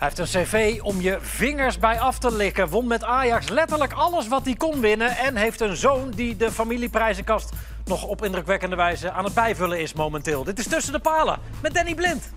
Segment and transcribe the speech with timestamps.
[0.00, 2.68] Hij heeft een cv om je vingers bij af te likken.
[2.68, 5.16] Won met Ajax letterlijk alles wat hij kon winnen.
[5.16, 7.50] En heeft een zoon die de familieprijzenkast
[7.84, 10.44] nog op indrukwekkende wijze aan het bijvullen is momenteel.
[10.44, 12.32] Dit is Tussen de Palen met Danny Blind.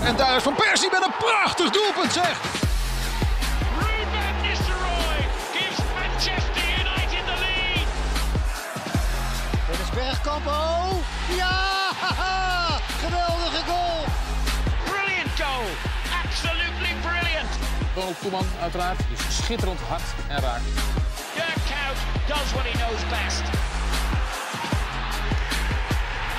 [0.00, 2.40] En daar is Van Persie met een prachtig doelpunt zeg.
[3.78, 5.20] Ruben Nistelrooy
[5.52, 7.86] gives Manchester United the lead.
[9.66, 10.92] Dennis Bergkamp, oh!
[11.36, 11.90] Ja!
[13.04, 14.04] Geweldige goal!
[14.84, 15.93] Brilliant goal.
[16.44, 17.48] Absolutely brilliant.
[17.94, 18.98] Ronald Koeman uiteraard.
[19.10, 20.60] Dus schitterend hard en raak.
[21.34, 21.98] Dirk Kuyt
[22.28, 23.40] does what he knows best.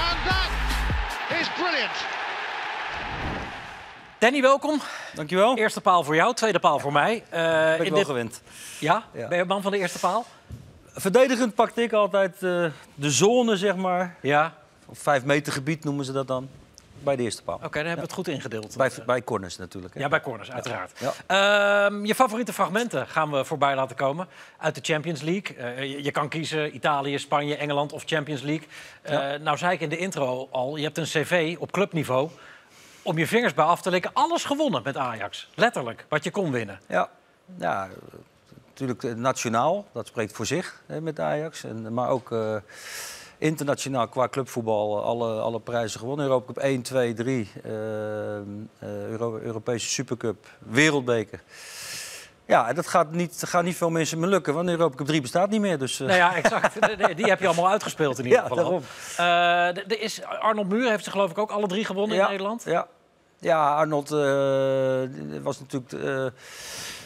[0.08, 0.50] And that
[1.40, 1.96] is brilliant.
[4.20, 4.82] Danny, welkom.
[5.14, 5.58] Dankjewel.
[5.58, 7.24] Eerste paal voor jou, tweede paal voor mij.
[7.30, 8.42] Eh, ben ik in wel dit- gewend.
[8.80, 9.04] Ja?
[9.14, 9.28] Ja.
[9.28, 10.26] Ben je man van de eerste paal?
[10.94, 14.16] Verdedigend pakte ik altijd eh, de zone, zeg maar.
[14.22, 14.54] Ja.
[14.86, 16.50] Of vijf meter gebied noemen ze dat dan.
[17.06, 17.56] Bij de eerste paal.
[17.56, 18.78] Oké, dan hebben we het goed ingedeeld.
[18.78, 19.94] Bij, bij corners natuurlijk.
[19.94, 20.00] hè.
[20.00, 20.92] Ja, bij corners, uiteraard.
[21.28, 24.28] Ehm, je favoriete fragmenten gaan we voorbij laten komen.
[24.58, 25.56] Uit de Champions League.
[25.58, 28.68] Eh, je, je kan kiezen Italië, Spanje, Engeland of Champions League.
[29.02, 32.30] Eh, Nou zei ik in de intro al, je hebt een cv op clubniveau...
[33.02, 34.12] om je vingers bij af te likken.
[34.14, 35.50] Alles gewonnen met Ajax.
[35.56, 36.80] Letterlijk, wat je kon winnen.
[36.88, 37.10] Ja,
[37.58, 37.88] ja
[38.68, 39.86] natuurlijk eh, nationaal.
[39.92, 41.64] Dat spreekt voor zich hè, met Ajax.
[41.64, 42.30] En, maar ook
[43.38, 46.26] internationaal qua clubvoetbal eh, alle, alle prijzen gewonnen.
[46.26, 47.52] Europa Cup 1, 2, 3.
[47.64, 48.44] eh, eh,
[48.80, 51.42] Euro- Europese Supercup, Wereldbeker.
[52.48, 55.50] Ja, dat gaat niet, gaat niet veel mensen meer lukken, want Europa Cup 3 bestaat
[55.50, 55.80] niet meer.
[55.80, 56.74] Dus, eh, Nou ja, exact.
[57.18, 58.64] Die- heb je allemaal uitgespeeld in ieder Ja, geval.
[58.64, 58.82] al.
[59.18, 59.78] daarom.
[59.78, 62.64] Eh, er is, Arnold Muur heeft ze geloof ik ook alle drie gewonnen in Nederland.
[62.66, 62.88] Ja,
[63.40, 64.10] ja Arnold
[65.44, 66.34] was natuurlijk...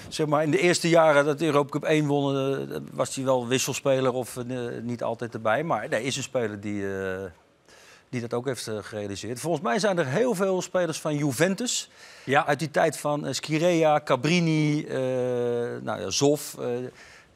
[0.09, 2.35] zeg maar, in de eerste jaren dat de Europa Cup 1 won...
[2.35, 4.45] eh, was hij wel wisselspeler of eh,
[4.81, 5.63] niet altijd erbij.
[5.63, 7.17] Maar hij is een speler die, eh,
[8.09, 9.39] die dat ook heeft gerealiseerd.
[9.39, 11.89] Volgens mij zijn er heel veel spelers van Juventus...
[12.23, 12.45] Ja.
[12.45, 14.85] uit die tijd van Schirea, Cabrini,
[15.81, 16.55] nou ja, Zoff...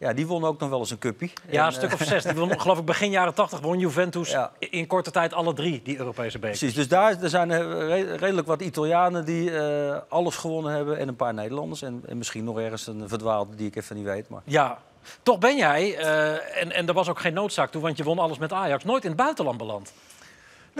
[0.04, 1.34] eh, ja, die wonnen ook nog wel eens een cuppie.
[1.50, 2.24] Ja, En, een stuk eh, of zes.
[2.24, 4.52] Die won, geloof ik begin jaren 80 won Juventus Ja.
[4.60, 6.60] in korte tijd alle drie die Europese bekers.
[6.60, 7.52] Precies, dus daar er zijn
[7.88, 11.82] re- redelijk wat Italianen die eh, alles gewonnen hebben en een paar Nederlanders.
[11.82, 14.30] En, en misschien nog ergens een verdwaalde die ik even niet weet.
[14.30, 14.42] Maar...
[14.46, 14.78] Ja,
[15.24, 18.20] toch ben jij, eh, en, en er was ook geen noodzaak toe, want je won
[18.20, 19.94] alles met Ajax, nooit in het buitenland beland.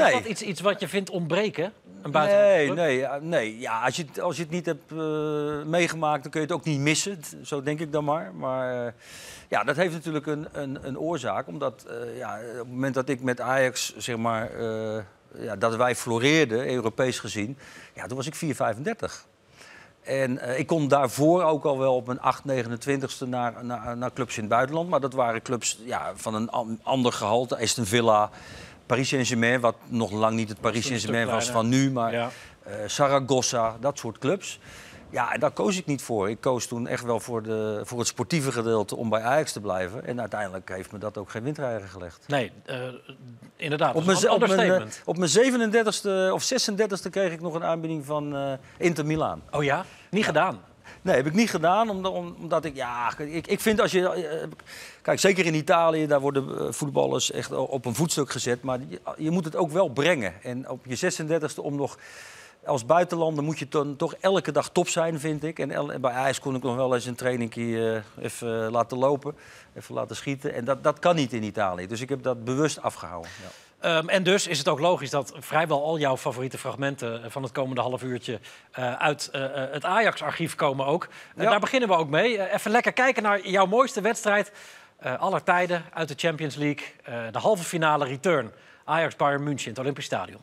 [0.08, 1.74] Is dat iets, iets wat je vindt ontbreken?
[2.02, 3.60] Een Nee, nee, ja, nee.
[3.60, 4.98] Ja, als, je, het- als je het niet hebt eh,
[5.66, 7.20] meegemaakt, dan kun je het ook niet missen.
[7.20, 8.34] D- Zo denk ik dan maar.
[8.36, 8.92] Maar eh,
[9.50, 11.48] ja, dat heeft natuurlijk een, een, een oorzaak.
[11.48, 15.02] Omdat eh, ja, op het moment dat ik met Ajax, zeg maar, eh,
[15.38, 17.58] ja, dat wij floreerden, Europees gezien,
[17.94, 19.26] ja, toen was ik 4,35.
[20.02, 24.14] En eh, ik kon daarvoor ook al wel op mijn 8, 29ste naar, naar, naar
[24.14, 24.90] clubs in het buitenland.
[24.90, 27.58] Maar dat waren clubs ja, van een an- ander gehalte.
[27.60, 28.30] Aston Villa,
[28.94, 31.92] Paris Saint-Germain, wat nog lang niet het Paris Saint-Germain was van nu.
[31.92, 32.30] Maar Ja.
[32.64, 34.60] eh, Saragossa, dat soort clubs.
[35.10, 36.30] Ja, daar koos ik niet voor.
[36.30, 39.60] Ik koos toen echt wel voor, de, voor het sportieve gedeelte om bij Ajax te
[39.62, 40.06] blijven.
[40.06, 42.24] En uiteindelijk heeft me dat ook geen windreiger gelegd.
[42.28, 42.78] Nee, eh,
[43.56, 43.96] inderdaad.
[43.96, 48.06] Op mijn, op, mijn, eh, op mijn 37ste of 36ste kreeg ik nog een aanbieding
[48.06, 49.42] van eh, Inter Milaan.
[49.52, 49.86] Oh ja?
[50.10, 50.60] Niet gedaan.
[51.02, 54.10] Nee, heb ik niet gedaan, omdat, om- omdat ik, ja, ik, ik vind als je,
[54.10, 54.48] eh,
[55.02, 59.00] kijk, zeker in Italië, daar worden eh, voetballers echt op een voetstuk gezet, maar je,
[59.18, 60.34] je moet het ook wel brengen.
[60.44, 61.98] En op je 36e om nog,
[62.66, 63.68] als buitenlander moet je
[63.98, 65.60] toch elke dag top zijn, vind ik.
[65.60, 69.36] En, bij Ajax kon ik nog wel eens een trainingje eh, even laten lopen,
[69.76, 70.54] even laten schieten.
[70.54, 73.32] En dat, dat kan niet in Italië, dus ik heb dat bewust afgehouden.
[73.42, 73.48] Ja.
[73.84, 77.44] Ehm, en dus is het ook logisch dat vrijwel al jouw favoriete fragmenten eh, van
[77.44, 78.40] het komende half uurtje
[78.72, 81.08] eh, uit eh, het Ajax-archief komen ook.
[81.36, 81.50] Ja.
[81.50, 82.52] Daar beginnen we ook mee.
[82.52, 84.52] Even lekker kijken naar jouw mooiste wedstrijd
[85.04, 86.86] eh, aller tijden uit de Champions League.
[87.04, 88.52] Eh, de halve finale return.
[88.86, 90.42] Ajax-Bayern München in het Olympisch Stadion.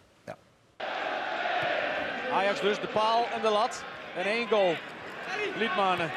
[2.33, 3.85] Ajax dus, de paal en de lat.
[4.17, 4.75] En één goal.
[5.57, 6.11] Liedmanen.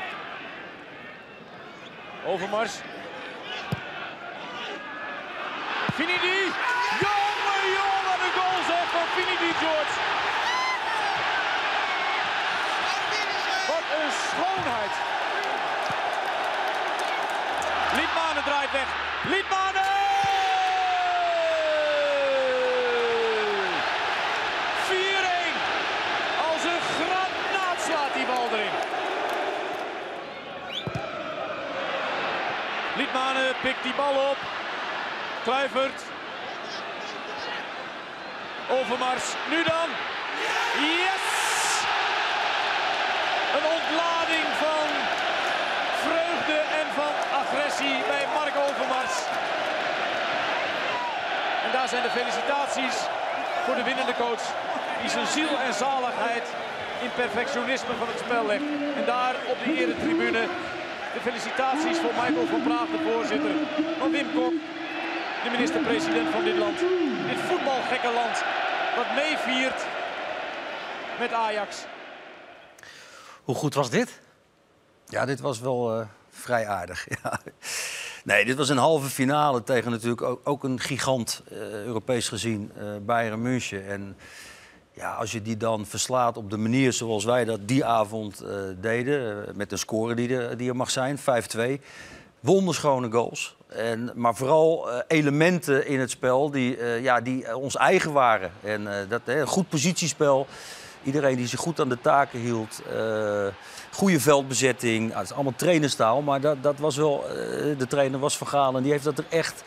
[2.26, 2.74] Overmars.
[5.94, 6.40] Finidi.
[7.04, 9.96] Jongen, jongen, wat een goal zeg van Finidi George.
[13.68, 14.12] Wat een
[14.54, 14.92] schoonheid.
[18.46, 18.88] Draait weg.
[19.24, 19.82] Liedmanen!
[24.88, 24.94] 4-1.
[26.52, 28.72] Als een granaat slaat die bal erin.
[32.96, 34.38] Liedmanen pikt die bal op.
[35.44, 36.04] Kluivert.
[38.70, 39.34] Overmars.
[39.50, 39.90] Nu dan.
[40.80, 41.34] Yes!
[43.58, 44.88] Een ontlading van
[46.06, 49.16] vreugde en van agressie bij Mark Overmars.
[51.66, 52.96] En daar zijn de felicitaties
[53.66, 54.46] voor de winnende coach.
[55.02, 56.46] Die zijn ziel en zaligheid
[57.02, 58.68] in perfectionisme van het spel legt.
[59.00, 60.44] En daar op de eretribune
[61.14, 63.52] de felicitaties voor Michael van Praag, de voorzitter.
[64.00, 64.54] Van Wim Kok,
[65.44, 66.80] de minister-president van dit land.
[67.30, 68.44] Dit voetbalgekke land
[68.96, 69.86] dat meeviert
[71.20, 71.86] met Ajax.
[73.44, 74.22] Hoe goed was dit?
[75.06, 77.08] Ja, dit was wel eh, vrij aardig.
[77.24, 77.40] Ja.
[78.24, 82.72] Nee, dit was een halve finale tegen natuurlijk ook, ook een gigant, eh, Europees gezien,
[82.78, 83.88] eh Bayern München.
[83.88, 84.16] En
[84.94, 88.56] ja, als je die dan verslaat op de manier zoals wij dat die avond eh,
[88.82, 91.82] deden, met een score die die er mag zijn, 5-2.
[92.40, 93.56] Wonderschone goals.
[93.68, 98.52] En, maar vooral elementen in het spel die, ja, die ons eigen waren.
[98.62, 100.48] En dat, eh, goed positiespel.
[101.04, 102.82] Iedereen die zich goed aan de taken hield.
[103.94, 105.10] Goede veldbezetting.
[105.12, 106.22] Ah, dat is allemaal trainerstaal.
[106.22, 107.34] Maar dat, dat was wel, eh,
[107.78, 108.76] de trainer was Van Gaal.
[108.76, 109.64] En die heeft dat er echt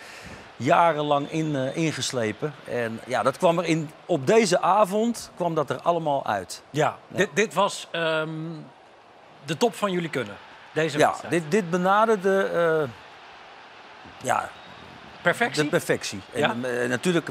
[0.57, 2.55] jarenlang in, eh, ingeslepen.
[2.65, 6.63] En ja, dat kwam er in, op deze avond kwam dat er allemaal uit.
[6.71, 8.31] Ja, Dit, dit was ehm,
[9.45, 10.37] de top van jullie kunnen.
[10.73, 11.33] Deze Ja, wedstrijd.
[11.33, 12.89] dit, dit benaderde eh,
[14.23, 14.49] ja,
[15.23, 15.63] Perfectie?
[15.63, 16.21] de perfectie.
[16.33, 16.87] En, Ja?
[16.87, 17.29] natuurlijk,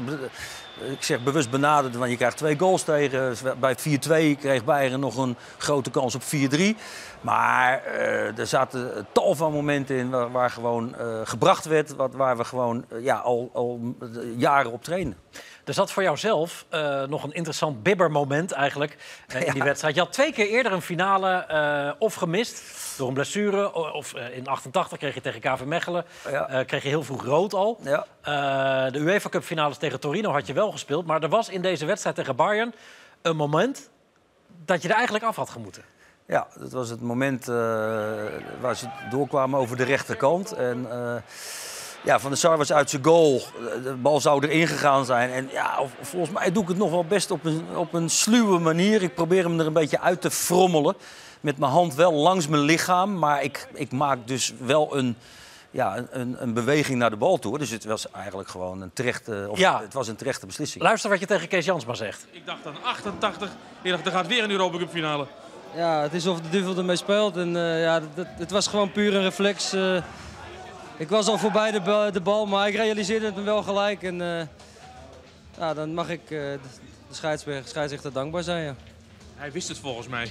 [0.80, 3.34] ik zeg bewust benaderd, want je krijgt twee goals tegen.
[3.60, 6.76] Bij 4-2 kreeg Bayern nog een grote kans op 4-3.
[7.20, 11.96] Maar eh, er zaten tal van momenten in waar, gewoon eh, gebracht werd...
[11.96, 13.80] Wat, waar we gewoon eh, ja, al, al
[14.36, 15.16] jaren op trainen.
[15.66, 18.96] Er zat voor jouzelf eh, nog een interessant bibbermoment eigenlijk
[19.28, 19.94] eh, in die wedstrijd.
[19.94, 22.62] Je had twee keer eerder een finale eh, of gemist
[22.98, 23.74] door een blessure.
[23.92, 26.04] Of in 88 kreeg je tegen KV Mechelen.
[26.30, 26.48] Ja.
[26.48, 27.80] eh, kreeg je heel vroeg rood al.
[27.82, 28.06] Ja.
[28.90, 31.06] De UEFA Cup finales tegen Torino had je wel gespeeld.
[31.06, 32.74] Maar er was in deze wedstrijd tegen Bayern
[33.22, 33.90] een moment
[34.64, 35.82] dat je er eigenlijk af had gemoeten.
[36.26, 37.44] Ja, dat was het moment
[38.60, 40.52] waar ze doorkwamen over de rechterkant.
[40.52, 40.86] En
[42.06, 43.42] ja, Van der Sar was uit zijn goal.
[43.82, 45.30] De bal zou erin gegaan zijn.
[45.30, 48.58] En ja, volgens mij doe ik het nog wel best op een, op een sluwe
[48.58, 49.02] manier.
[49.02, 50.94] Ik probeer hem er een beetje uit te frommelen.
[51.40, 53.18] Met mijn hand wel langs mijn lichaam.
[53.18, 55.16] Maar ik, ik maak dus wel een,
[55.70, 57.58] ja, een- een, beweging naar de bal toe.
[57.58, 59.80] Dus het was eigenlijk gewoon een terechte, of Ja.
[59.80, 60.82] het was een terechte beslissing.
[60.84, 62.26] Luister wat je tegen Kees Jansma zegt.
[62.30, 63.48] Ik dacht aan 88.
[63.82, 65.26] Ik dacht, er gaat weer een Europa Cup finale.
[65.74, 67.36] Ja, het is of de duivel ermee speelt.
[67.36, 69.72] En, eh, ja, dat- het was gewoon puur een reflex.
[69.72, 69.96] eh.
[70.96, 74.02] Ik was al voorbij de, de bal, maar ik realiseerde het me wel gelijk.
[74.02, 74.46] En eh,
[75.58, 76.58] ja, dan mag ik eh, de,
[77.10, 78.64] scheidsrechter, scheidsrechter dankbaar zijn.
[78.64, 78.74] Ja.
[79.36, 80.30] Hij wist het volgens mij.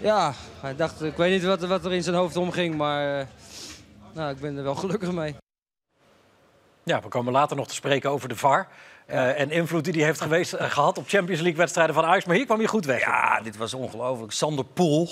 [0.00, 3.26] ja, hij dacht, ik weet niet wat, wat er in zijn hoofd omging, maar eh,
[4.12, 5.36] nou, ik ben er wel gelukkig mee.
[6.82, 8.68] Ja, we komen later nog te spreken over de VAR.
[9.06, 12.24] eh, en invloed die hij heeft geweest, eh, gehad op Champions League wedstrijden van Ajax.
[12.24, 13.00] Maar hier kwam je goed weg.
[13.00, 14.32] Ja, dit was ongelooflijk.
[14.32, 15.08] Sander Poel.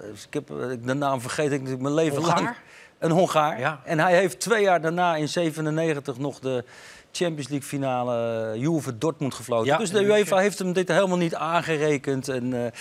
[0.00, 0.46] Ik heb
[0.82, 2.42] de naam vergeet ik natuurlijk mijn leven Hongaar?
[2.42, 2.56] lang.
[2.98, 3.58] Een Hongaar.
[3.58, 3.80] Ja.
[3.84, 6.64] En hij heeft twee jaar daarna in 97 nog de
[7.24, 9.66] Champions League finale eh, Juve Dortmund gefloten.
[9.66, 10.04] Ja, dus de.
[10.04, 12.28] UEFA heeft hem dit helemaal niet aangerekend.
[12.28, 12.72] En, eh,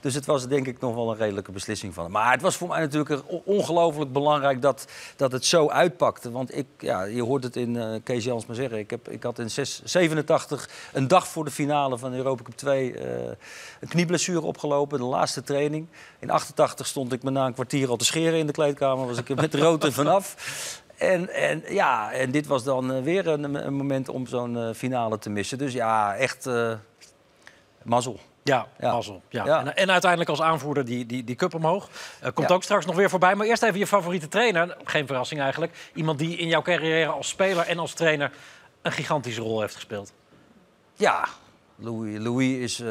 [0.00, 2.12] dus het was denk ik nog wel een redelijke beslissing van hem.
[2.12, 4.86] Maar het was voor mij natuurlijk on- ongelooflijk belangrijk dat,
[5.16, 6.30] dat het zo uitpakte.
[6.30, 8.78] Want ik, ja, je hoort het in eh Kees Jans maar zeggen.
[8.78, 12.42] Ik, heb, ik had in 6, 87, een dag voor de finale van de Europa
[12.42, 13.14] Cup 2, eh,
[13.80, 14.98] een knieblessure opgelopen.
[14.98, 15.86] De laatste training.
[16.18, 19.06] In 88 stond ik me na een kwartier al te scheren in de kleedkamer.
[19.06, 20.34] Was ik er met rood er vanaf.
[20.96, 24.74] En, en, ja, en dit was dan eh, weer een, een moment om zo'n eh,
[24.74, 25.58] finale te missen.
[25.58, 26.72] Dus ja, echt eh
[27.82, 28.20] mazzel.
[28.42, 28.92] Ja, Ja.
[28.92, 29.22] mazzel.
[29.28, 29.44] Ja.
[29.44, 29.60] Ja.
[29.60, 31.88] En, en uiteindelijk als aanvoerder die, die, die cup omhoog.
[32.34, 32.54] Komt Ja.
[32.54, 33.34] ook straks nog weer voorbij.
[33.34, 34.76] Maar eerst even je favoriete trainer.
[34.84, 35.90] Geen verrassing eigenlijk.
[35.94, 38.30] Iemand die in jouw carrière als speler en als trainer
[38.82, 40.12] een gigantische rol heeft gespeeld.
[40.94, 41.28] Ja,
[41.76, 42.80] Louis, Louis is...
[42.80, 42.88] eh,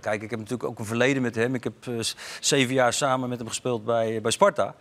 [0.00, 1.54] kijk, ik heb natuurlijk ook een verleden met hem.
[1.54, 1.94] Ik heb eh,
[2.40, 4.74] zeven jaar samen met hem gespeeld bij, bij Sparta.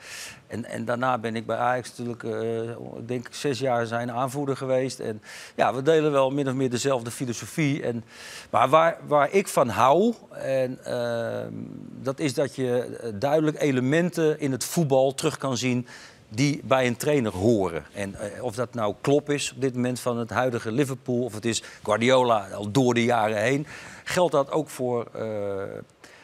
[0.47, 4.57] En, en daarna ben ik bij Ajax natuurlijk, eh, ik denk zes jaar zijn aanvoerder
[4.57, 4.99] geweest.
[4.99, 5.21] En
[5.55, 7.83] ja, we delen wel min of meer dezelfde filosofie.
[7.83, 8.03] En,
[8.49, 11.53] maar waar, waar ik van hou, en, ehm,
[12.01, 15.87] dat is dat je eh, duidelijk elementen in het voetbal terug kan zien
[16.33, 17.85] die bij een trainer horen.
[17.93, 21.23] En eh, of dat nou Klopp is op dit moment van het huidige Liverpool...
[21.23, 23.67] of het is Guardiola al door de jaren heen...
[24.03, 25.23] geldt dat ook voor, eh,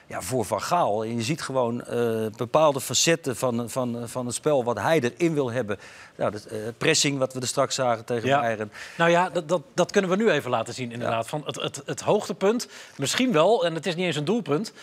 [0.08, 1.04] ja, voor Van Gaal.
[1.04, 4.64] En je ziet gewoon eh, bepaalde facetten van, van, van het spel...
[4.64, 5.80] wat hij erin wil hebben.
[6.16, 8.40] Nou, de, pressing, wat we er straks zagen tegen Ja.
[8.40, 8.72] Bayern.
[8.98, 11.28] Nou ja, dat, dat, dat kunnen we nu even laten zien inderdaad.
[11.28, 14.74] Van het, het, het hoogtepunt, misschien wel, en het is niet eens een doelpunt...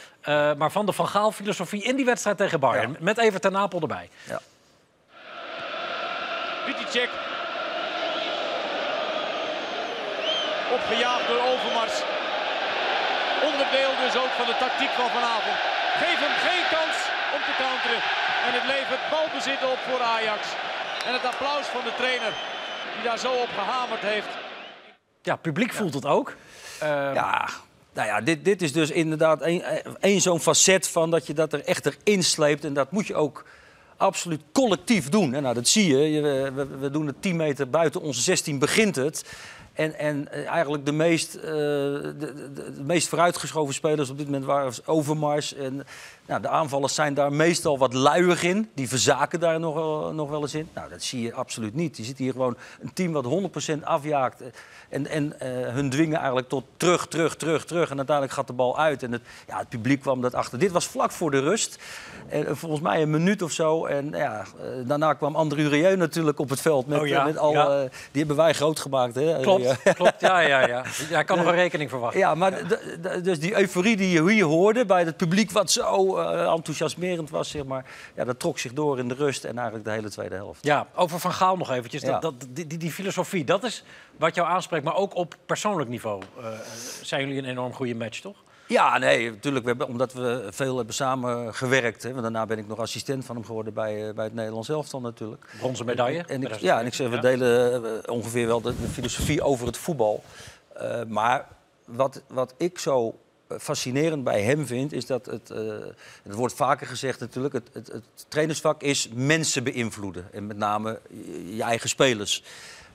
[0.56, 2.90] maar van de Van Gaal-filosofie in die wedstrijd tegen Bayern.
[2.90, 2.98] Ja.
[3.00, 4.08] Met even ten Apel erbij.
[4.28, 4.40] Ja.
[6.66, 7.10] Viticek.
[10.76, 11.96] Opgejaagd door Overmars.
[13.50, 15.56] Onderdeel dus ook van de tactiek van vanavond.
[16.02, 16.96] Geef hem geen kans
[17.34, 18.02] om te counteren.
[18.46, 20.42] En het levert balbezit op voor Ajax.
[21.06, 22.32] En het applaus van de trainer
[22.94, 24.32] die daar zo op gehamerd heeft.
[25.22, 26.34] Ja, publiek voelt het ook.
[26.80, 27.48] Eh, Ja,
[27.92, 29.40] Nou ja, dit, dit is dus inderdaad
[30.00, 32.64] één zo'n facet van dat je dat er echt erin sleept.
[32.64, 33.44] En dat moet je ook
[33.96, 35.34] absoluut collectief doen.
[35.34, 36.20] En nou, dat zie je.
[36.20, 39.24] We, we- we doen het 10 meter buiten onze 16 begint het.
[39.74, 44.26] En, en eh, eigenlijk de meest, eh, de, de, de meest vooruitgeschoven spelers op dit
[44.26, 45.54] moment waren Overmars.
[45.54, 45.86] En
[46.26, 48.70] nou, de aanvallers zijn daar meestal wat luiig in.
[48.74, 50.68] Die verzaken daar nog, wel- nog wel eens in.
[50.74, 51.96] Nou, dat zie je absoluut niet.
[51.96, 54.40] Je ziet hier gewoon een team wat 100% afjaagt.
[54.40, 54.46] eh,
[54.88, 57.90] En, en eh, hun dwingen eigenlijk tot terug, terug, terug, terug.
[57.90, 59.02] En uiteindelijk gaat de bal uit.
[59.02, 60.58] En het, ja, het publiek kwam dat achter.
[60.58, 61.78] Dit was vlak voor de rust.
[62.28, 63.84] En, volgens mij een minuut of zo.
[63.86, 64.44] En ja,
[64.86, 66.86] daarna kwam André Rieu natuurlijk op het veld.
[66.86, 67.80] Met, Oh ja, met al, ja.
[67.80, 69.14] die hebben wij groot gemaakt.
[69.14, 69.40] Hè?
[69.40, 69.92] Klopt, Ja.
[69.92, 70.20] klopt.
[70.20, 70.84] Ja, ja, ja.
[71.08, 72.20] Jij kan nog een rekening verwachten.
[72.20, 72.62] Ja, maar
[73.22, 77.50] dus die euforie die je hier hoorde bij het publiek, wat zo eh, enthousiasmerend was,
[77.50, 80.34] zeg maar, ja, dat trok zich door in de rust en eigenlijk de hele tweede
[80.34, 80.64] helft.
[80.64, 82.02] Ja, over Van Gaal nog eventjes.
[82.02, 83.84] Dat, dat, die, die, die filosofie, dat is
[84.16, 84.84] wat jou aanspreekt.
[84.84, 86.46] Maar ook op persoonlijk niveau eh,
[87.02, 88.36] zijn jullie een enorm goede match, toch?
[88.66, 89.64] Ja, nee, natuurlijk.
[89.64, 92.02] We hebben, omdat we veel hebben samengewerkt.
[92.02, 94.68] Hè, want daarna ben ik nog assistent van hem geworden bij, eh, bij het Nederlands
[94.68, 95.46] elftal natuurlijk.
[95.58, 96.24] Bronzen medaille.
[96.26, 99.66] En ik, ja, en ik zeg, we delen eh, ongeveer wel de, de filosofie over
[99.66, 100.24] het voetbal.
[100.72, 101.48] Eh, maar
[101.84, 103.18] wat, wat ik zo
[103.58, 105.58] fascinerend bij hem vind, is dat het, eh
[106.22, 110.28] het wordt vaker gezegd natuurlijk, het, het, het trainersvak is mensen beïnvloeden.
[110.32, 111.00] En met name
[111.46, 112.42] je eigen spelers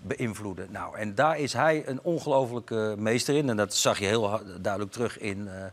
[0.01, 0.68] beïnvloeden.
[0.72, 3.50] Nou, en daar is hij een ongelofelijke meester in.
[3.50, 5.63] En dat zag je heel duidelijk terug in, eh,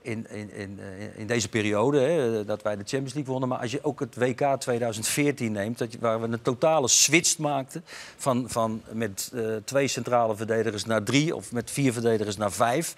[0.00, 3.48] in, in, in, eh, in deze periode, hè, dat wij de Champions League wonnen.
[3.48, 7.38] Maar als je ook het WK 2014 neemt, dat je, waar we een totale switch
[7.38, 7.84] maakten...
[8.16, 12.94] van, van met eh, twee centrale verdedigers naar drie of met vier verdedigers naar vijf...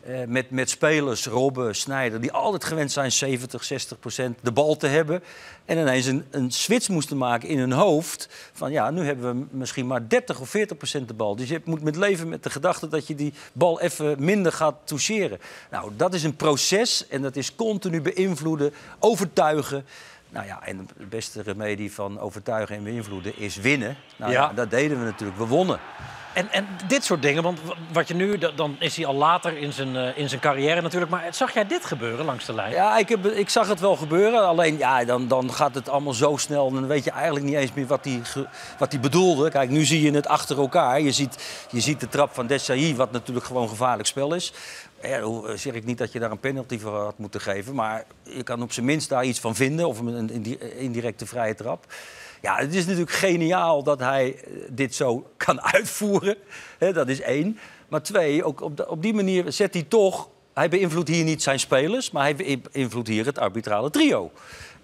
[0.00, 4.76] Eh, met, met spelers, Robben, Snijder, die altijd gewend zijn 70, 60 procent de bal
[4.76, 5.22] te hebben.
[5.64, 8.28] En ineens een, een switch moesten maken in hun hoofd.
[8.52, 11.36] Van ja, nu hebben we misschien maar 30 of 40 procent de bal.
[11.36, 14.74] Dus je moet met leven met de gedachte dat je die bal even minder gaat
[14.84, 15.38] toucheren.
[15.70, 19.84] Nou, dat is een proces en dat is continu beïnvloeden, overtuigen.
[20.30, 23.96] Nou ja, en de beste remedie van overtuigen en beïnvloeden is winnen.
[24.16, 24.52] Nou ja, Ja.
[24.54, 25.38] dat deden we natuurlijk.
[25.38, 25.78] We wonnen.
[26.32, 27.58] En, en dit soort dingen, want
[27.92, 30.80] wat je nu, da- dan is hij al later in zijn, eh, in zijn carrière
[30.80, 31.10] natuurlijk.
[31.10, 32.72] Maar zag jij dit gebeuren langs de lijn?
[32.72, 34.46] Ja, ik, heb, ik zag het wel gebeuren.
[34.46, 36.66] Alleen ja, dan, dan gaat het allemaal zo snel.
[36.68, 38.20] En dan weet je eigenlijk niet eens meer wat hij
[38.78, 39.50] wat hij bedoelde.
[39.50, 41.00] Kijk, nu zie je het achter elkaar.
[41.00, 44.52] Je ziet, je ziet de trap van Desailly, wat natuurlijk gewoon gevaarlijk spel is.
[45.02, 47.74] Ja, zeg ik niet dat je daar een penalty voor had moeten geven.
[47.74, 49.88] Maar je kan op zijn minst daar iets van vinden.
[49.88, 51.92] Of een indi- indirecte vrije trap.
[52.42, 56.36] Ja, het is natuurlijk geniaal dat hij eh, dit zo kan uitvoeren.
[56.78, 57.58] Dat is één.
[57.88, 60.28] Maar twee, ook op, op die manier zet hij toch...
[60.54, 64.30] Hij beïnvloedt hier niet zijn spelers, maar hij beïnvloedt hier het arbitrale trio.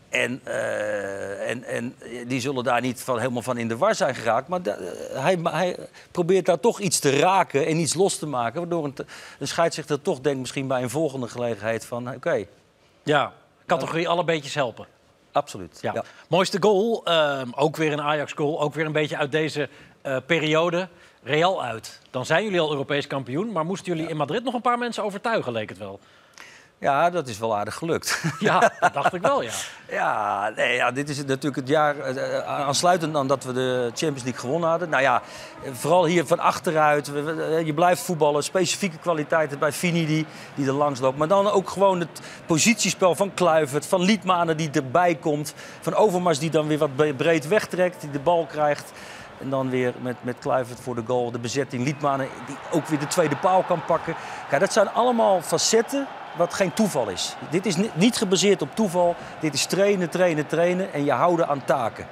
[0.09, 1.95] En, eh, en, en
[2.27, 4.49] die zullen daar niet van, helemaal van in de war zijn geraakt.
[4.49, 5.77] Maar da- eh, hij, hij
[6.11, 8.61] probeert daar toch iets te raken en iets los te maken.
[8.61, 8.95] Waardoor een,
[9.39, 12.15] een scheidsrechter toch denkt misschien bij een volgende gelegenheid van...
[12.15, 12.45] Oké,
[13.03, 13.33] Ja,
[13.67, 14.87] categorie alle beetjes helpen.
[15.33, 15.79] absoluut.
[15.81, 16.05] Ja.
[16.29, 18.61] Mooiste goal, ehm, ook weer een Ajax-goal.
[18.61, 19.69] Ook weer een beetje uit deze
[20.03, 20.89] eh, periode.
[21.23, 22.01] Real uit.
[22.11, 23.53] Dan zijn jullie al Europees kampioen.
[23.53, 26.01] Maar moesten jullie in Madrid nog een paar mensen overtuigen, leek het wel.
[26.79, 28.23] Ja, dat is wel aardig gelukt.
[28.39, 29.51] Ja, dat dacht ik wel, ja.
[29.91, 33.85] Ja, nee, ja, dit is natuurlijk het jaar eh, eh, aansluitend aan dat we de
[33.95, 34.89] Champions League gewonnen hadden.
[34.89, 35.23] Nou ja,
[35.73, 37.09] vooral hier van achteruit.
[37.15, 41.19] Eh, Je blijft voetballen, specifieke kwaliteiten bij Fini die, die er langs loopt.
[41.19, 45.55] Maar dan ook gewoon het positiespel van Kluivert, van Liedmanen die erbij komt.
[45.81, 48.93] Van Overmars die dan weer wat bre- breed wegtrekt, die de bal krijgt.
[49.41, 51.85] En dan weer met, met Kluivert voor de goal, de bezetting.
[51.85, 54.15] Liedmanen die ook weer de tweede paal kan pakken.
[54.49, 56.07] Kijk, dat zijn allemaal facetten
[56.37, 57.37] wat geen toeval is.
[57.51, 59.15] Dit is ni- niet gebaseerd op toeval.
[59.41, 62.07] Dit is trainen, trainen, trainen en je houden aan taken.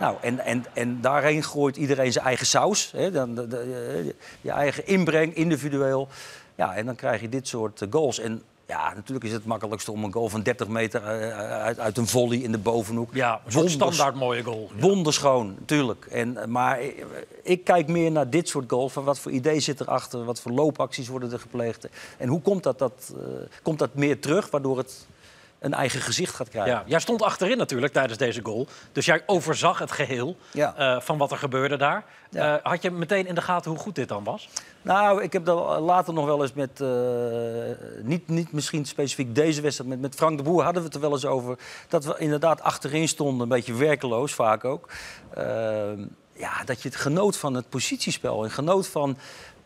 [0.00, 2.92] Nou, en, en, en daarheen gooit iedereen zijn eigen saus.
[2.96, 3.10] Hè?
[3.10, 6.08] Dan, de- de- je eigen inbreng, individueel.
[6.54, 8.18] Ja, en dan krijg je dit soort eh, goals.
[8.18, 11.96] En ja, natuurlijk is het makkelijkste om een goal van 30 meter eh, uit, uit
[11.96, 13.14] een volley in de bovenhoek.
[13.14, 14.70] Ja, een standaard mooie goal.
[14.78, 16.06] Wonderschoon, natuurlijk.
[16.10, 16.80] En, eh, maar
[17.42, 18.92] ik, kijk meer naar dit soort goals.
[18.92, 20.24] Van wat voor idee zit erachter?
[20.24, 21.88] Wat voor loopacties worden er gepleegd?
[22.16, 23.22] En hoe komt dat, dat, eh,
[23.62, 25.06] komt dat meer terug, waardoor het
[25.58, 26.72] een eigen gezicht gaat krijgen?
[26.72, 28.66] Ja, jij stond achterin natuurlijk tijdens deze goal.
[28.92, 30.74] Dus jij overzag het geheel Ja.
[30.76, 32.04] eh, van wat er gebeurde daar.
[32.30, 32.56] Ja.
[32.56, 34.48] Eh, had je meteen in de gaten hoe goed dit dan was?
[34.82, 36.88] Nou, ik heb dat later nog wel eens met, eh,
[38.02, 41.02] niet, niet misschien specifiek deze wedstrijd, met, met Frank de Boer hadden we het er
[41.02, 41.58] wel eens over.
[41.88, 44.88] Dat we inderdaad achterin stonden, een beetje werkeloos vaak ook.
[45.34, 49.16] Ehm, ja, dat je het genoot van het positiespel en genoot van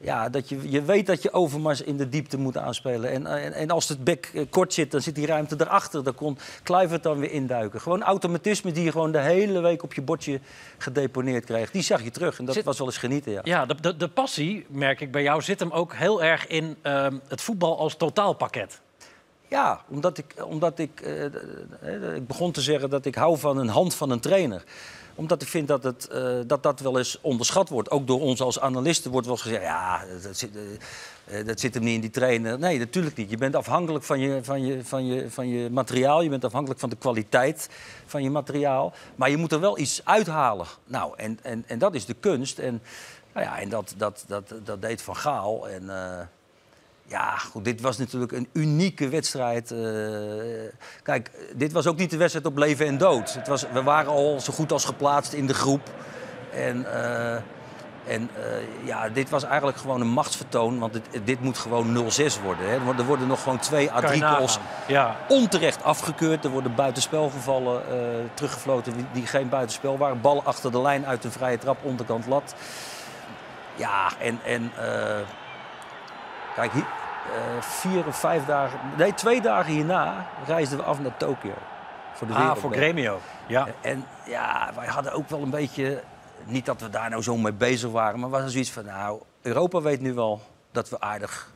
[0.03, 3.11] ja, dat je, je weet dat je Overmars in de diepte moet aanspelen.
[3.11, 6.05] En, en, en als het bek eh, kort zit, dan zit die ruimte erachter.
[6.05, 7.81] Dan kon Kluivert dan weer induiken.
[7.81, 10.41] Gewoon automatisme die je gewoon de hele week op je bordje
[10.79, 11.71] gedeponeerd kreeg.
[11.71, 13.41] Die zag je terug en dat Zit- was wel eens genieten, ja.
[13.45, 16.77] Ja, de, de, de passie, merk ik bij jou, zit hem ook heel erg in
[16.83, 18.81] ehm, het voetbal als totaalpakket.
[19.49, 23.69] Ja, omdat ik, omdat ik, eh, ik begon te zeggen dat ik hou van een
[23.69, 24.65] hand van een trainer.
[25.15, 27.91] Omdat ik vind dat het, eh, dat, dat wel eens onderschat wordt.
[27.91, 29.63] Ook door ons als analisten wordt wel eens gezegd...
[29.63, 32.59] ja, dat zit, eh, eh, dat zit hem niet in die trainer.
[32.59, 33.31] Nee, natuurlijk niet.
[33.31, 36.23] Je bent afhankelijk van je, van, je, van, je, van je materiaal.
[36.23, 37.69] Je bent afhankelijk van de kwaliteit
[38.07, 38.93] van je materiaal.
[39.17, 40.67] Maar je moet er wel iets uithalen.
[40.85, 42.59] Nou, en, en, en dat is de kunst.
[42.59, 42.83] En,
[43.35, 45.69] nou ja, en dat, dat, dat, dat deed Van Gaal.
[45.69, 45.91] En...
[47.07, 49.71] ja, goed, dit was natuurlijk een unieke wedstrijd.
[49.71, 49.79] eh.
[51.03, 53.35] kijk, dit was ook niet de wedstrijd op leven en dood.
[53.35, 55.91] Het was, we waren al zo goed als geplaatst in de groep.
[56.53, 57.35] En, eh,
[58.07, 60.79] en eh, ja, dit was eigenlijk gewoon een machtsvertoon.
[60.79, 62.69] Want dit, dit moet gewoon 0-6 worden.
[62.69, 62.75] Hè.
[62.97, 64.59] Er worden- nog gewoon twee à drie goals.
[64.87, 65.17] Ja.
[65.29, 66.45] onterecht afgekeurd.
[66.45, 67.83] Er worden buitenspelgevallen
[68.35, 70.21] teruggefloten die, die geen buitenspel waren.
[70.21, 72.55] Ballen achter de lijn uit een vrije trap, onderkant lat.
[73.77, 74.39] Ja, en...
[74.45, 74.73] en
[76.55, 76.87] kijk, hier,
[77.35, 78.79] eh, vier of vijf dagen...
[78.97, 81.55] Nee, twee dagen hierna reisden we af naar Tokio.
[82.13, 83.21] Voor de Ah, voor Gremio.
[83.47, 83.67] Ja.
[83.81, 86.03] En ja, wij hadden ook wel een beetje...
[86.45, 88.85] Niet dat we daar nou zo mee bezig waren, maar was er zoiets van...
[88.85, 90.41] Nou, Europa weet nu wel
[90.71, 91.51] dat we aardig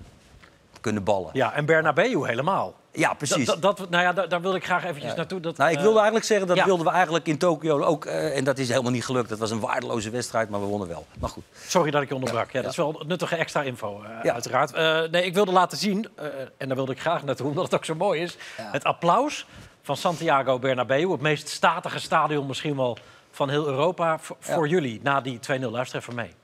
[0.81, 1.31] kunnen ballen.
[1.33, 2.75] ja, en Bernabeu helemaal.
[2.97, 3.47] Ja, precies.
[3.47, 5.41] Dat, dat, nou ja, daar, daar wilde ik graag eventjes naartoe.
[5.41, 6.65] Dat, Nou, ik eh, wilde eigenlijk zeggen, dat ja.
[6.65, 8.05] wilden we eigenlijk in Tokio ook.
[8.05, 9.29] eh, en dat is helemaal niet gelukt.
[9.29, 11.07] Dat was een waardeloze wedstrijd, maar we wonnen wel.
[11.19, 11.45] Maar goed.
[11.67, 12.51] Sorry dat ik je onderbrak.
[12.51, 14.73] Ja, dat is wel nuttige extra info, eh, uiteraard.
[14.73, 16.27] Eh, nee, ik wilde laten zien, eh,
[16.57, 18.37] en daar wilde ik graag naartoe, omdat het ook zo mooi is...
[18.57, 19.47] het applaus
[19.83, 22.99] van Santiago Bernabeu, het meest statige stadion misschien wel
[23.31, 24.19] van heel Europa...
[24.41, 25.71] voor jullie, na die 2-0.
[25.71, 26.35] Luister even mee.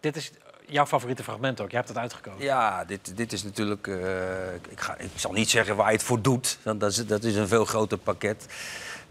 [0.00, 0.30] Dit is
[0.66, 1.70] jouw favoriete fragment ook.
[1.70, 2.42] Je hebt het uitgekozen.
[2.44, 3.86] Ja, dit, dit is natuurlijk.
[3.86, 6.58] eh, ik, ga, ik zal niet zeggen waar je het voor doet.
[6.62, 8.46] Want dat is, dat is een veel groter pakket.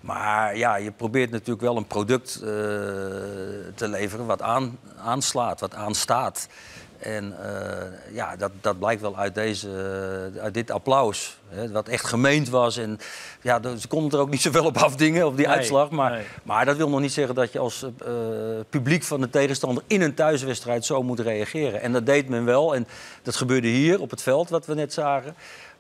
[0.01, 2.41] Maar ja, je probeert natuurlijk wel een product eh,
[3.75, 6.47] te leveren wat aan, aanslaat, wat aanstaat.
[6.99, 9.69] En eh, ja, dat, dat blijkt wel uit, deze,
[10.41, 11.38] uit dit applaus.
[11.47, 12.77] Hè, wat echt gemeend was.
[12.77, 12.99] En
[13.41, 15.89] ja, ze konden er ook niet zoveel op afdingen, op die Nee, uitslag.
[15.89, 16.23] Maar, nee.
[16.43, 18.13] maar dat wil nog niet zeggen dat je als eh,
[18.69, 21.81] publiek van de tegenstander in een thuiswedstrijd zo moet reageren.
[21.81, 22.75] En dat deed men wel.
[22.75, 22.88] En
[23.23, 25.35] dat gebeurde hier op het veld, wat we net zagen.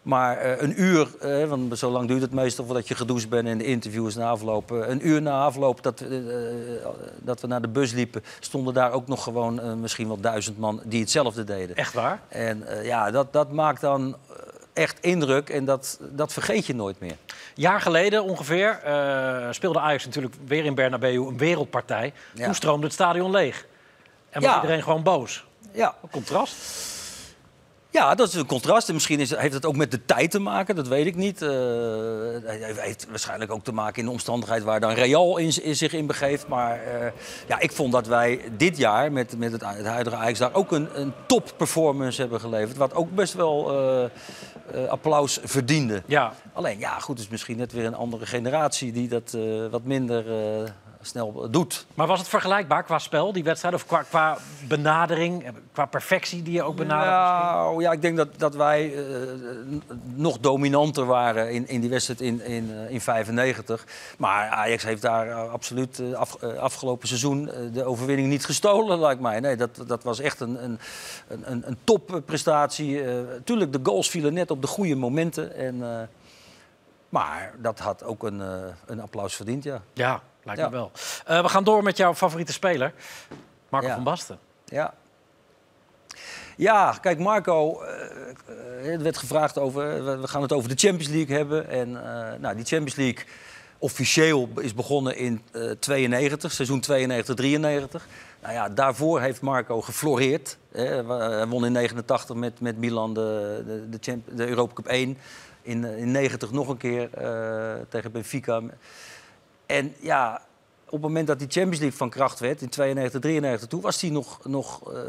[0.09, 3.47] Maar eh, een uur, eh, want zo lang duurt het meestal voordat je gedoucht bent
[3.47, 4.71] en de interviews na afloop.
[4.71, 6.81] eh, een uur na afloop dat, we,
[7.17, 10.81] dat we naar de bus liepen, stonden daar ook nog gewoon misschien wel duizend man
[10.85, 11.75] die hetzelfde deden.
[11.75, 12.19] Echt waar?
[12.27, 14.15] En ja, dat, dat maakt dan
[14.73, 17.15] echt indruk en dat, dat vergeet je nooit meer.
[17.55, 18.79] jaar geleden ongeveer
[19.51, 22.13] speelde Ajax natuurlijk weer in Bernabeu een wereldpartij.
[22.33, 22.45] Ja.
[22.45, 23.65] Toen stroomde het stadion leeg.
[24.29, 24.55] En was Ja.
[24.61, 25.45] iedereen gewoon boos.
[25.73, 26.55] Ja, Een contrast.
[27.91, 28.87] Ja, dat is een contrast.
[28.87, 31.41] En misschien is, heeft het ook met de tijd te maken, dat weet ik niet.
[31.41, 31.49] Eh,
[32.43, 35.93] het heeft waarschijnlijk ook te maken in de omstandigheid waar dan Real in, in zich
[35.93, 36.47] in begeeft.
[36.47, 37.11] Maar eh,
[37.47, 40.71] ja, ik vond dat wij dit jaar met, met het, het huidige Ajax daar ook
[40.71, 42.77] een, een top performance hebben geleverd.
[42.77, 43.71] Wat ook best wel
[44.73, 46.03] eh, applaus verdiende.
[46.05, 49.37] Ja, Alleen, ja, goed, het is misschien net weer een andere generatie die dat
[49.71, 50.25] wat minder
[51.01, 51.85] snel doet.
[51.93, 53.75] maar was het vergelijkbaar qua spel, die wedstrijd?
[53.75, 57.11] Of qua, qua benadering, eh, qua perfectie die je ook benadert?
[57.11, 59.03] Nou, ja, ik denk dat, dat wij eh,
[60.03, 62.93] nog dominanter waren in, in die wedstrijd in 1995.
[62.93, 63.85] in 95.
[64.17, 68.45] Maar Ajax heeft daar eh, absoluut eh, af, eh, afgelopen seizoen eh, de overwinning niet
[68.45, 69.39] gestolen, lijkt mij.
[69.39, 70.79] Nee, dat, dat was echt een, een,
[71.27, 73.03] een, een topprestatie.
[73.03, 75.55] Eh tuurlijk, de goals vielen net op de goede momenten.
[75.55, 76.01] En, eh,
[77.09, 78.47] maar dat had ook een, eh,
[78.85, 79.81] een applaus verdiend, ja.
[79.93, 80.67] Ja, lijkt Ja.
[80.69, 80.91] me wel.
[81.25, 82.93] Eh, we gaan door met jouw favoriete speler,
[83.69, 84.39] Marco van Basten.
[84.65, 84.93] Ja.
[86.57, 87.91] Ja, kijk, Marco, eh,
[88.85, 91.69] eh, er werd gevraagd over, we- gaan het over de Champions League hebben.
[91.69, 91.91] En
[92.41, 93.25] nou, die Champions League
[93.77, 98.07] officieel is begonnen in eh 92, seizoen 92-93.
[98.41, 100.57] Nou ja, daarvoor heeft Marco gefloreerd.
[100.71, 101.05] Hè.
[101.13, 105.17] Hij won in 89 met, met Milan de, de, de, Champ- de Europa Cup 1.
[105.61, 107.09] In, in 90 nog een keer
[107.89, 108.61] tegen Benfica.
[109.69, 110.41] En ja,
[110.85, 114.01] op het moment dat die Champions League van kracht werd, in 92, 93, toen was
[114.01, 114.99] hij nog, nog, eh,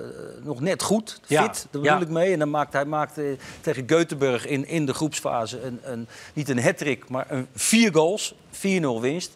[0.43, 2.01] nog net goed, fit, Ja, daar bedoel ja.
[2.01, 2.33] ik mee.
[2.33, 6.63] En dan maakte hij maakte tegen Göteborg in, in de groepsfase een, een, niet een
[6.63, 8.59] hat maar een vier goals, 4-0
[9.01, 9.33] winst.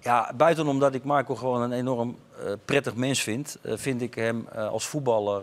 [0.00, 4.14] Ja, buiten omdat ik Marco gewoon een enorm eh, prettig mens vind, eh, vind ik
[4.14, 5.42] hem als voetballer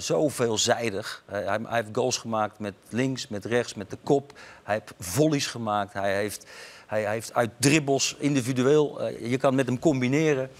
[0.00, 1.22] zo veelzijdig.
[1.26, 4.32] Hij, hij heeft goals gemaakt met links, met rechts, met de kop.
[4.62, 5.92] Hij heeft volleys gemaakt.
[5.92, 6.46] Hij heeft,
[6.86, 9.00] hij, hij heeft uit dribbels individueel.
[9.00, 10.50] eh, je kan met hem combineren.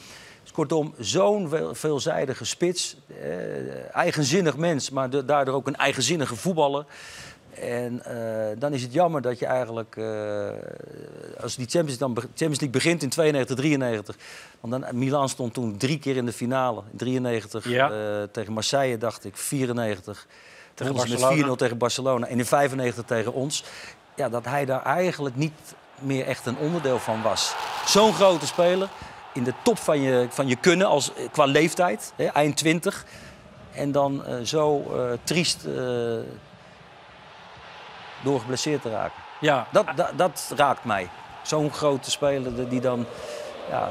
[0.42, 2.96] Dus kortom, zo'n veel- veelzijdige spits.
[3.22, 6.84] eh, eigenzinnig mens, maar de- daardoor ook een eigenzinnige voetballer.
[7.60, 9.96] En eh, dan is het jammer dat je eigenlijk,
[11.40, 14.16] als die Champions, dan, be- Champions League begint in 92, 93.
[14.60, 16.82] Want dan, Milan stond toen drie keer in de finale.
[16.90, 17.90] In 93 Ja.
[17.90, 19.37] eh, tegen Marseille, dacht ik.
[19.37, 20.26] 94
[20.74, 21.46] Tegen ze met Barcelona.
[21.46, 22.26] 4-0 tegen Barcelona.
[22.26, 23.64] En in 95 tegen ons.
[24.16, 25.52] Ja, dat hij daar eigenlijk niet
[26.00, 27.54] meer echt een onderdeel van was.
[27.87, 28.88] Zo'n grote speler.
[29.33, 32.12] In de top van je, van je kunnen als, qua leeftijd.
[32.16, 33.04] Hè, eind 20.
[33.72, 35.72] En dan eh, zo eh, triest eh,
[38.22, 39.22] door geblesseerd te raken.
[39.40, 41.09] Ja, Dat, dat, dat raakt mij.
[41.42, 43.07] Zo'n grote speler die dan
[43.70, 43.88] ja,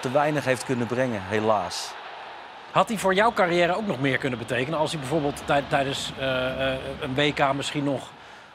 [0.00, 1.90] te weinig heeft kunnen brengen, helaas.
[2.70, 4.78] Had hij voor jouw carrière ook nog meer kunnen betekenen?
[4.78, 6.12] Als hij bijvoorbeeld tij- tijdens
[7.00, 8.08] een WK misschien nog...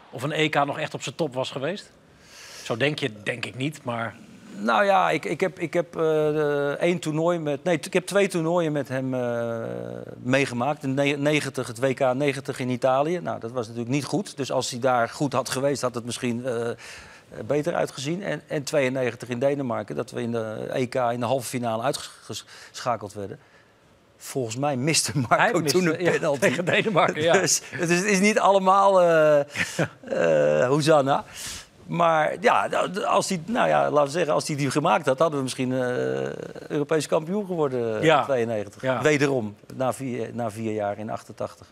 [0.09, 1.91] of een EK nog echt op zijn top was geweest?
[2.65, 4.15] Zo denk je, denk ik niet, maar...
[4.57, 7.63] Nou ja, ik, ik heb, ik heb eh, één toernooi met.
[7.63, 9.63] Nee, ik heb twee toernooien met hem eh,
[10.17, 10.83] meegemaakt.
[10.83, 13.19] In ne- 90, het WK 90 in Italië.
[13.19, 14.37] Nou, dat was natuurlijk niet goed.
[14.37, 16.69] Dus als hij daar goed had geweest, had het misschien eh,
[17.45, 18.23] beter uitgezien.
[18.23, 23.13] En, en 92 in Denemarken, dat we in de EK in de halve finale uitgeschakeld
[23.13, 23.39] werden.
[24.17, 26.39] Volgens mij miste Marco Hij miste, toen een ja, penalty.
[26.39, 27.33] tegen Denemarken, ja.
[27.41, 31.23] Dus, dus het is niet allemaal eh, Hosanna.
[31.87, 32.67] Maar ja,
[33.05, 35.71] als hij, nou ja, laten we zeggen, als hij die gemaakt had, hadden we misschien
[35.71, 36.33] eh
[36.69, 38.17] Europees kampioen geworden Ja.
[38.19, 38.81] in 92.
[38.81, 39.01] Ja.
[39.01, 41.67] Wederom, na vier, na vier jaar in 88.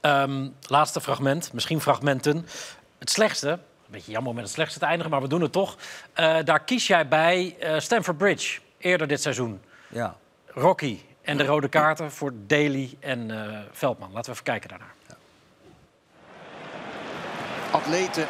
[0.00, 2.46] Ehm, laatste fragment, misschien fragmenten.
[2.98, 3.58] Het slechtste, een
[3.90, 5.76] beetje jammer om met het slechtste te eindigen, maar we doen het toch.
[6.12, 9.60] Eh, daar kies jij bij eh Stamford Bridge, eerder dit seizoen.
[9.88, 10.16] Ja.
[10.46, 14.08] Rocky en de rode kaarten voor Daly en eh, Veldman.
[14.12, 14.94] Laten we even kijken daarnaar.
[17.70, 18.26] atleten,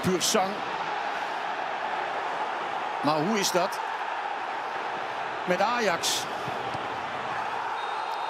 [0.00, 0.50] puur zang.
[3.00, 3.78] Maar hoe is dat?
[5.44, 6.22] Met Ajax.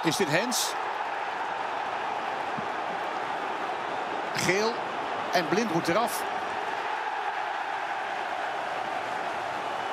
[0.03, 0.73] Is dit Hens?
[4.35, 4.73] Geel
[5.31, 6.23] en blind moet eraf.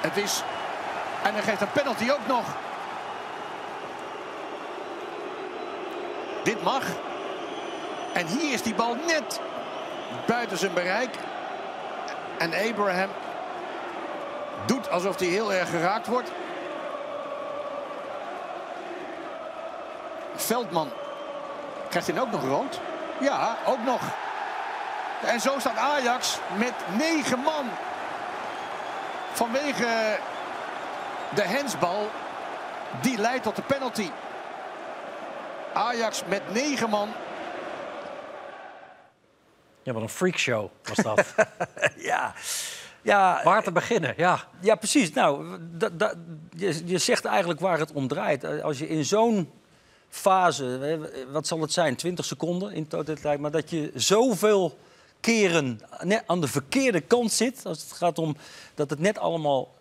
[0.00, 0.42] Het is...
[1.22, 2.44] En hij geeft een penalty ook nog.
[6.42, 6.82] Dit mag.
[8.12, 9.40] En hier is die bal net
[10.26, 11.14] buiten zijn bereik.
[12.38, 13.10] En Abraham
[14.66, 16.30] doet alsof hij heel erg geraakt wordt.
[20.34, 20.90] Veldman
[21.88, 22.80] krijgt hij ook nog rood?
[23.20, 24.00] Ja, ook nog.
[25.24, 27.70] En zo staat Ajax met negen man.
[29.32, 30.18] Vanwege
[31.34, 32.10] de hensbal.
[33.00, 34.10] Die leidt tot de penalty.
[35.72, 37.12] Ajax met negen man.
[39.86, 41.34] Ja, wat een freakshow was dat.
[42.10, 42.34] ja.
[43.02, 44.48] Ja, Waar te beginnen, ja.
[44.60, 45.12] Ja, precies.
[45.12, 46.16] Nou, dat, dat,
[46.56, 48.62] je, je zegt eigenlijk waar het om draait.
[48.62, 49.50] Als je in zo'n
[50.08, 54.78] fase, wat zal het zijn, 20 seconden in totaliteit, maar dat je zoveel
[55.20, 58.36] keren net aan de verkeerde kant zit, als het gaat om
[58.74, 59.74] dat het net allemaal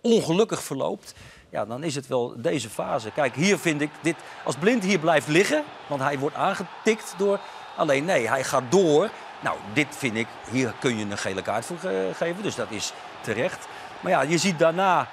[0.00, 1.14] ongelukkig verloopt,
[1.50, 3.10] ja, dan is het wel deze fase.
[3.10, 7.40] Kijk, hier vind ik dit, als Blind hier blijft liggen, want hij wordt aangetikt door,
[7.76, 9.08] alleen nee, hij gaat door.
[9.40, 12.70] Nou, dit vind ik, hier kun je een gele kaart voor ge- geven, dus dat
[12.70, 13.66] is terecht.
[14.00, 15.08] Maar ja, je ziet daarna,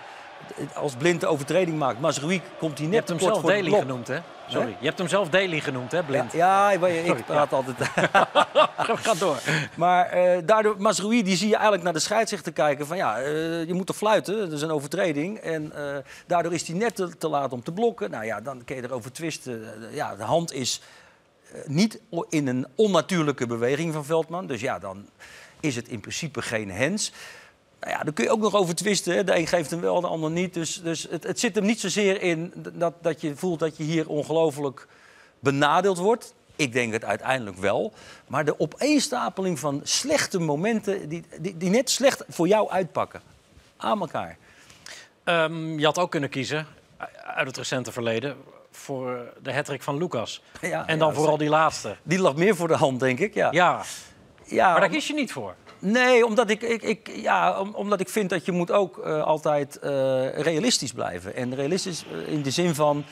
[0.74, 4.08] als Blind de overtreding maakt, Mazraoui komt hij Je net hebt hem zelf Daly genoemd,
[4.08, 4.17] hè?
[4.48, 4.76] Sorry.
[4.80, 6.32] Je hebt hem zelf Daly genoemd, hè, Blind?
[6.34, 7.56] Ja, ik, ik praat ja.
[7.58, 7.78] altijd.
[9.06, 9.38] Ga door.
[9.76, 13.65] Maar eh, daardoor, Mazraoui, die zie je eigenlijk naar de scheidsrechter kijken van ja, eh,
[13.67, 15.38] je moet er fluiten, dat is een overtreding.
[15.38, 18.12] En eh, daardoor is hij net te, te laat om te blokken.
[18.12, 19.63] Nou ja, dan kun je erover twisten.
[19.89, 20.88] Eh, ja, de hand is eh,
[21.66, 24.48] niet o- in een onnatuurlijke beweging van Veldman.
[24.48, 25.06] Dus ja, dan
[25.60, 27.12] is het in principe geen hens.
[27.80, 29.16] Nou ja, daar kun je ook nog over twisten.
[29.16, 29.24] Hè.
[29.24, 30.54] De een geeft hem wel, de ander niet.
[30.54, 33.84] Dus, dus het, het zit hem niet zozeer in dat, dat je voelt dat je
[33.84, 34.88] hier ongelooflijk
[35.40, 36.34] benadeeld wordt.
[36.56, 37.94] Ik denk het uiteindelijk wel.
[38.28, 41.24] Maar de opeenstapeling van slechte momenten die,
[41.58, 43.22] die, net slecht voor jou uitpakken.
[43.78, 44.38] Aan elkaar.
[45.24, 46.68] Ehm, je had ook kunnen kiezen,
[47.24, 48.38] uit het recente verleden,
[48.80, 50.42] voor eh, de hattrick van Lucas.
[50.62, 51.96] Ja, en dan ja, vooral die laatste.
[52.04, 53.34] Die lag meer voor de hand, denk ik.
[53.34, 53.48] Ja.
[53.52, 53.82] Ja,
[54.46, 55.56] Ja, maar daar kies je niet voor.
[55.80, 59.24] Nee, omdat ik, ik, ik, ja, om- omdat ik vind dat je moet ook eh,
[59.24, 59.89] altijd eh,
[60.39, 61.36] realistisch blijven.
[61.36, 63.04] En realistisch in de zin van,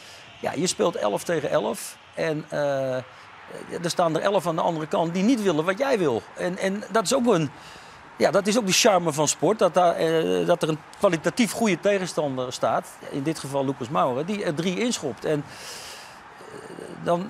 [0.41, 1.97] ja, je speelt 11 tegen 11.
[2.15, 2.45] En
[3.83, 6.21] er staan er 11 aan de andere kant die niet willen wat jij wil.
[6.35, 7.49] En, en dat is ook een,
[8.17, 9.59] ja, dat is ook de charme van sport.
[9.59, 12.87] Dat, daar, eh, dat er een kwalitatief goede tegenstander staat.
[13.11, 15.25] In dit geval Lucas Maurer, die er drie inschopt.
[15.25, 15.43] En
[16.39, 16.55] eh,
[17.03, 17.29] dan,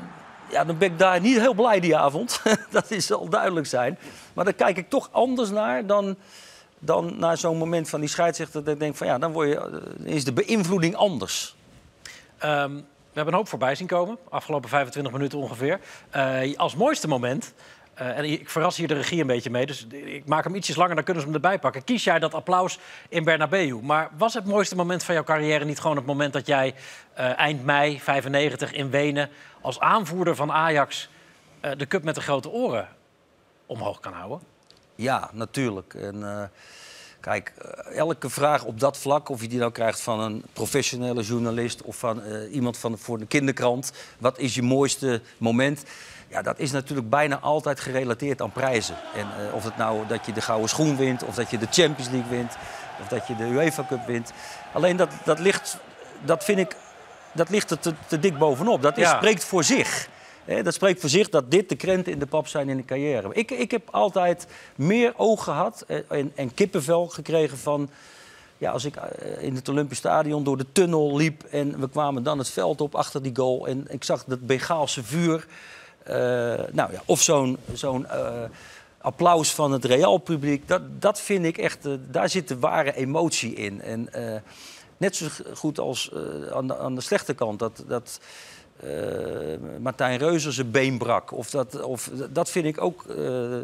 [0.50, 2.41] ja, dan ben ik daar niet heel blij die avond.
[2.71, 4.00] dat is zal duidelijk zijn.
[4.34, 6.17] Maar daar kijk ik toch anders naar dan,
[6.80, 8.63] dan naar zo'n moment van die scheidsrechter.
[8.63, 9.56] Dat ik denk van ja, dan je,
[10.06, 11.56] eh, is de beïnvloeding anders.
[12.38, 15.80] Ehm, we hebben een hoop voorbij zien komen, afgelopen 25 minuten ongeveer.
[16.56, 17.54] Als mooiste moment,
[17.97, 20.95] en ik verras hier de regie een beetje mee, dus ik maak hem ietsjes langer,
[20.95, 21.83] dan kunnen ze hem erbij pakken.
[21.83, 22.79] Kies jij dat applaus
[23.10, 23.79] in Bernabeu.
[23.81, 26.75] Maar was het mooiste moment van jouw carrière niet gewoon het moment dat jij
[27.13, 29.29] eh, eind mei 95 in Wenen
[29.62, 31.10] als aanvoerder van Ajax
[31.60, 32.88] eh, de cup met de grote oren
[33.65, 34.39] omhoog kan houden?
[34.95, 35.93] Ja, natuurlijk.
[35.93, 36.43] En, eh,
[37.19, 41.21] kijk, eh, elke vraag op dat vlak, of je die nou krijgt van een professionele
[41.21, 45.84] journalist of van eh, iemand van, voor de kinderkrant, wat is je mooiste moment?
[46.27, 48.95] Ja, dat is natuurlijk bijna altijd gerelateerd aan prijzen.
[49.15, 51.67] En eh, of het nou dat je de gouden schoen wint, of dat je de
[51.71, 52.56] Champions League wint,
[53.01, 54.32] of dat je de UEFA Cup wint.
[54.73, 55.77] Alleen dat, dat ligt,
[56.25, 56.75] dat vind ik,
[57.32, 58.82] dat ligt er te, te dik bovenop.
[58.82, 59.15] Dat is, Ja.
[59.17, 60.10] spreekt voor zich.
[60.47, 63.33] Dat spreekt voor zich dat dit de krenten in de pap zijn in de carrière.
[63.33, 67.89] Ik, ik heb altijd meer oog gehad eh, en, en kippenvel gekregen van...
[68.57, 71.43] Ja, als ik eh, in het Olympisch Stadion door de tunnel liep...
[71.43, 73.67] en we kwamen dan het veld op achter die goal...
[73.67, 75.47] en ik zag dat Bengaalse vuur.
[76.03, 76.15] eh,
[76.71, 78.07] nou ja, of zo'n zo'n
[78.97, 80.67] applaus van het Real-publiek.
[80.67, 81.88] Dat, dat vind ik echt...
[82.12, 83.81] daar zit de ware emotie in.
[83.81, 84.10] En
[84.97, 86.12] net zo goed als
[86.51, 87.60] aan, de, aan de slechte kant...
[87.60, 88.19] dat, dat
[89.80, 91.32] Martijn Reuzer zijn been brak.
[91.32, 93.16] Of dat, of, dat vind ik ook eh,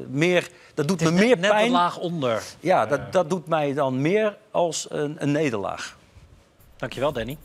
[0.09, 0.49] meer...
[0.73, 1.65] Dat doet me net, meer net pijn.
[1.65, 2.41] een laag onder.
[2.59, 5.95] Ja, dat, dat doet mij dan meer als een, een nederlaag.
[6.77, 7.37] Dankjewel, Danny.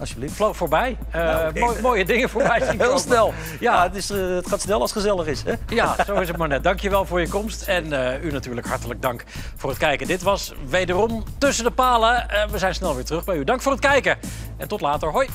[0.00, 0.34] Alsjeblieft.
[0.34, 0.96] Vloog voorbij.
[1.10, 3.00] Eh, Nou, mooi- mooie dingen voorbij zien Heel komen.
[3.00, 3.32] snel.
[3.60, 5.42] Ja, het, is, eh, het gaat snel als het gezellig is.
[5.42, 5.52] Hè?
[5.68, 6.62] Ja, zo is het maar net.
[6.62, 7.62] Dankjewel voor je komst.
[7.62, 9.24] En eh, u natuurlijk hartelijk dank
[9.56, 10.06] voor het kijken.
[10.06, 12.28] Dit was wederom Tussen de Palen.
[12.30, 13.44] Eh, we zijn snel weer terug bij u.
[13.44, 14.18] Dank voor het kijken.
[14.56, 15.08] En tot later.
[15.10, 15.28] Hoi.